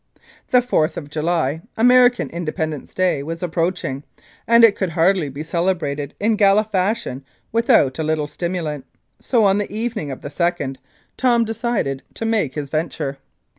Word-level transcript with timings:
The 0.49 0.61
4th 0.63 0.97
of 0.97 1.11
July, 1.11 1.61
American 1.77 2.31
Independence 2.31 2.95
Day, 2.95 3.21
was 3.21 3.43
approaching, 3.43 4.01
and 4.47 4.63
it 4.63 4.75
could 4.75 4.89
hardly 4.93 5.29
be 5.29 5.43
celebrated 5.43 6.15
in 6.19 6.37
gala 6.37 6.63
fashion 6.63 7.23
without 7.51 7.99
a 7.99 8.03
little 8.03 8.25
stimulant, 8.25 8.87
so 9.19 9.43
on 9.45 9.59
the 9.59 9.71
evening 9.71 10.09
of 10.09 10.21
the 10.21 10.29
2nd, 10.29 10.77
Tom 11.17 11.45
decided 11.45 12.01
to 12.15 12.25
make 12.25 12.55
his 12.55 12.69
venture. 12.69 13.19